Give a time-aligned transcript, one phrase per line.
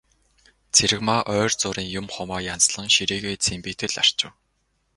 [0.75, 4.31] Цэрэгмаа ойр зуурын юм, хумаа янзлан ширээгээ цэмбийтэл арчив.